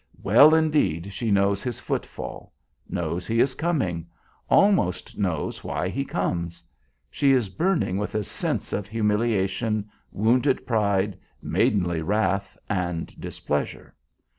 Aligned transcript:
Well, 0.23 0.55
indeed, 0.55 1.13
she 1.13 1.29
knows 1.29 1.61
his 1.61 1.79
foot 1.79 2.07
fall; 2.07 2.53
knows 2.89 3.27
he 3.27 3.39
is 3.39 3.53
coming; 3.53 4.07
almost 4.49 5.15
knows 5.19 5.63
why 5.63 5.89
he 5.89 6.03
comes. 6.03 6.63
She 7.11 7.33
is 7.33 7.49
burning 7.49 7.99
with 7.99 8.15
a 8.15 8.23
sense 8.23 8.73
of 8.73 8.87
humiliation, 8.87 9.91
wounded 10.11 10.65
pride, 10.65 11.19
maidenly 11.39 12.01
wrath, 12.01 12.57
and 12.67 13.13
displeasure. 13.21 13.93